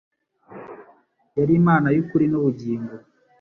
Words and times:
Yari 1.37 1.53
Imana 1.61 1.87
y'ukuri 1.95 2.25
n’ubugingo 2.29 2.93